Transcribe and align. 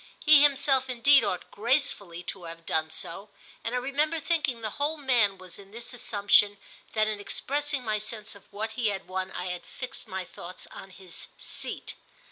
He 0.19 0.41
himself 0.41 0.89
indeed 0.89 1.23
ought 1.23 1.51
gracefully 1.51 2.23
to 2.23 2.45
have 2.45 2.65
done 2.65 2.89
so, 2.89 3.29
and 3.63 3.75
I 3.75 3.77
remember 3.77 4.19
thinking 4.19 4.61
the 4.61 4.71
whole 4.81 4.97
man 4.97 5.37
was 5.37 5.59
in 5.59 5.69
this 5.69 5.93
assumption 5.93 6.57
that 6.93 7.07
in 7.07 7.19
expressing 7.19 7.83
my 7.83 7.99
sense 7.99 8.33
of 8.33 8.51
what 8.51 8.71
he 8.71 8.87
had 8.87 9.07
won 9.07 9.29
I 9.31 9.45
had 9.53 9.61
fixed 9.63 10.07
my 10.07 10.25
thoughts 10.25 10.65
on 10.71 10.89
his 10.89 11.27
"seat." 11.37 11.93